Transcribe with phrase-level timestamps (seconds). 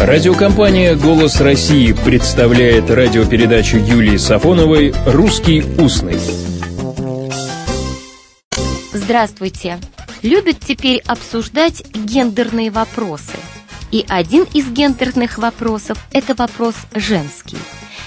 [0.00, 6.18] Радиокомпания «Голос России» представляет радиопередачу Юлии Сафоновой «Русский устный».
[8.94, 9.78] Здравствуйте!
[10.22, 13.36] Любят теперь обсуждать гендерные вопросы.
[13.92, 17.58] И один из гендерных вопросов– это вопрос женский.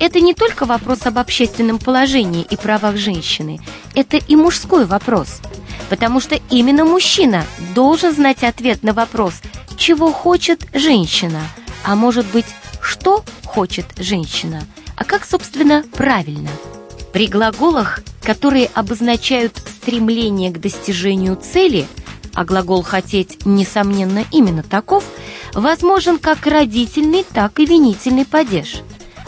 [0.00, 3.60] Это не только вопрос об общественном положении и правах женщины,
[3.94, 5.40] это и мужской вопрос.
[5.88, 7.44] Потому что именно мужчина
[7.76, 9.34] должен знать ответ на вопрос,
[9.76, 11.42] чего хочет женщина–
[11.86, 12.46] а может быть,
[12.82, 14.64] что хочет женщина,
[14.96, 16.50] а как, собственно, правильно.
[17.12, 21.86] При глаголах, которые обозначают стремление к достижению цели,
[22.34, 25.04] а глагол «хотеть» несомненно именно таков,
[25.54, 28.82] возможен как родительный, так и винительный падеж.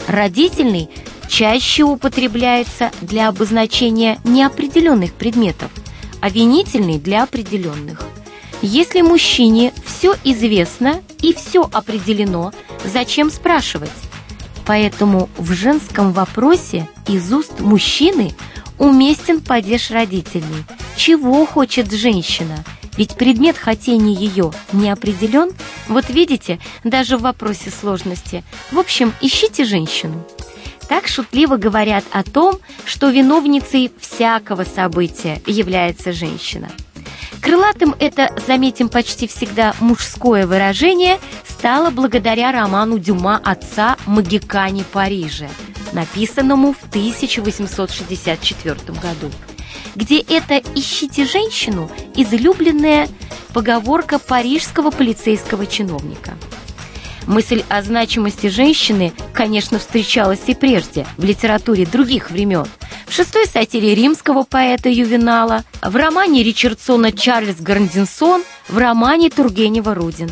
[0.07, 0.89] Родительный
[1.29, 5.71] чаще употребляется для обозначения неопределенных предметов,
[6.19, 8.08] а винительный для определенных.
[8.61, 12.51] Если мужчине все известно и все определено,
[12.83, 13.91] зачем спрашивать?
[14.65, 18.33] Поэтому в женском вопросе из уст мужчины
[18.77, 20.65] уместен падеж родительный.
[20.97, 22.63] Чего хочет женщина?
[22.97, 25.51] Ведь предмет хотения ее не определен.
[25.87, 28.43] Вот видите, даже в вопросе сложности.
[28.71, 30.25] В общем, ищите женщину.
[30.89, 36.69] Так шутливо говорят о том, что виновницей всякого события является женщина.
[37.41, 45.49] Крылатым это, заметим, почти всегда мужское выражение стало благодаря роману Дюма «Отца Магикане Парижа»,
[45.93, 49.31] написанному в 1864 году,
[49.95, 53.07] где это «ищите женщину» излюбленная
[53.53, 56.33] поговорка парижского полицейского чиновника–
[57.29, 62.65] Мысль о значимости женщины, конечно, встречалась и прежде, в литературе других времен.
[63.09, 70.31] В шестой сатире римского поэта Ювенала, в романе Ричардсона «Чарльз Грандинсон», в романе Тургенева «Рудин».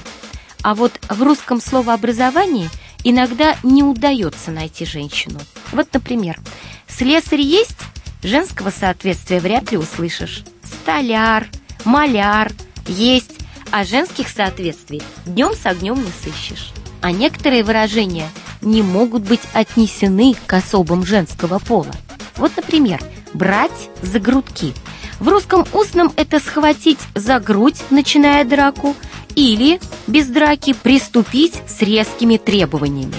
[0.61, 2.69] А вот в русском словообразовании
[3.03, 5.39] иногда не удается найти женщину.
[5.71, 6.39] Вот, например,
[6.87, 7.79] «слесарь есть?»
[8.21, 10.43] Женского соответствия вряд ли услышишь.
[10.63, 11.47] «Столяр»,
[11.83, 12.51] «маляр»
[12.87, 13.39] есть,
[13.71, 18.29] а женских соответствий днем с огнем не сыщешь а некоторые выражения
[18.61, 21.93] не могут быть отнесены к особам женского пола.
[22.37, 23.01] Вот, например,
[23.33, 24.73] «брать за грудки».
[25.19, 28.95] В русском устном это «схватить за грудь», начиная драку,
[29.35, 33.15] или, без драки, приступить с резкими требованиями.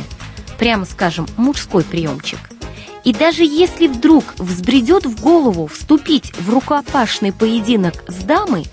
[0.59, 2.39] Прямо скажем, мужской приемчик.
[3.05, 8.67] И даже если вдруг взбредет в голову вступить в рукопашный поединок с дамой,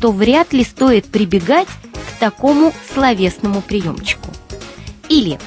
[0.00, 4.30] то вряд ли стоит прибегать к такому словесному приемчику.
[5.08, 5.38] Или,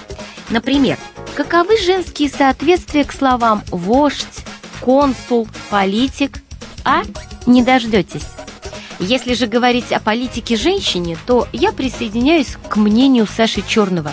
[0.50, 0.98] например,
[1.44, 4.46] каковы женские соответствия к словам «вождь»,
[4.80, 6.38] «консул», «политик»,
[6.86, 7.02] а
[7.48, 8.28] не дождетесь.
[9.00, 14.12] Если же говорить о политике женщине, то я присоединяюсь к мнению Саши Черного.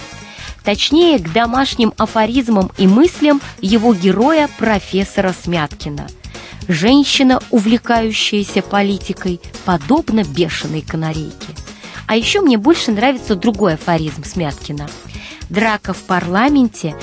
[0.64, 6.06] Точнее, к домашним афоризмам и мыслям его героя профессора Смяткина.
[6.66, 11.48] Женщина, увлекающаяся политикой, подобно бешеной канарейке.
[12.06, 14.88] А еще мне больше нравится другой афоризм Смяткина–
[15.50, 16.94] Драка в парламенте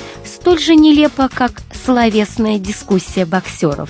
[0.45, 3.89] столь же нелепа, как словесная дискуссия боксеров.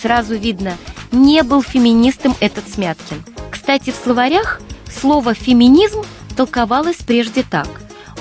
[0.00, 0.78] Сразу видно,
[1.12, 3.22] не был феминистом этот Смяткин.
[3.50, 6.00] Кстати, в словарях слово «феминизм»
[6.38, 7.68] толковалось прежде так.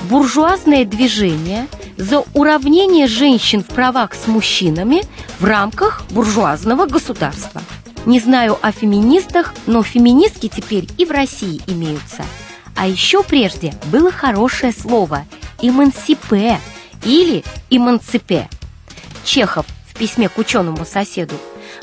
[0.09, 5.01] Буржуазное движение за уравнение женщин в правах с мужчинами
[5.39, 7.61] в рамках буржуазного государства.
[8.05, 12.25] Не знаю о феминистах, но феминистки теперь и в России имеются.
[12.75, 15.23] А еще прежде было хорошее слово–
[15.61, 16.59] эмансипе
[17.05, 18.49] или эманципе.
[19.23, 21.35] Чехов в письме к ученому соседу.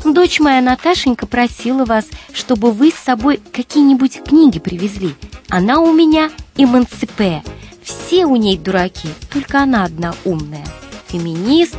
[0.04, 5.14] Дочь моя Наташенька просила вас, чтобы вы с собой какие-нибудь книги привезли.
[5.48, 7.42] Она у меня эманципе.
[7.82, 10.66] Все у ней дураки, только она одна умная.
[11.08, 11.78] Феминист,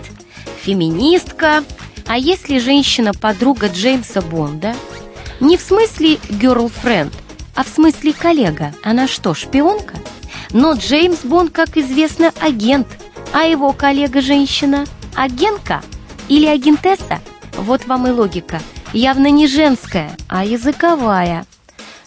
[0.61, 1.63] феминистка.
[2.05, 4.75] А если женщина подруга Джеймса Бонда?
[5.39, 7.13] Не в смысле girlfriend,
[7.55, 8.73] а в смысле коллега.
[8.83, 9.95] Она что, шпионка?
[10.51, 12.87] Но Джеймс Бонд, как известно, агент,
[13.33, 14.85] а его коллега-женщина–
[15.15, 15.81] агентка
[16.27, 17.21] или агентесса.
[17.53, 18.61] Вот вам и логика.
[18.93, 21.45] Явно не женская, а языковая.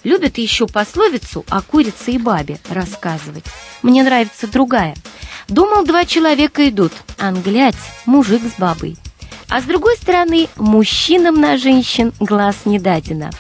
[0.03, 3.45] Любят еще пословицу о курице и бабе рассказывать.
[3.83, 4.95] Мне нравится другая.
[5.49, 8.97] Думал, два человека идут, англять, мужик с бабой.
[9.49, 13.31] А с другой стороны, мужчинам на женщин глаз не дадено.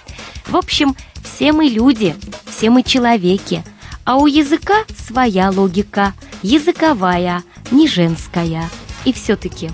[0.46, 2.14] В общем, все мы люди,
[2.46, 3.62] все мы человеки–
[4.04, 8.69] а у языка своя логика, языковая, не женская.
[9.05, 9.70] И все-таки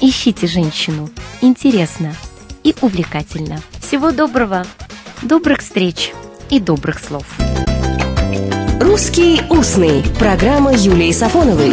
[0.00, 1.08] ищите женщину.
[1.40, 2.14] Интересно
[2.64, 3.60] и увлекательно.
[3.80, 4.66] Всего доброго,
[5.22, 6.12] добрых встреч
[6.50, 7.26] и добрых слов.
[8.80, 11.72] «Русский устный»– программа Юлии Сафоновой.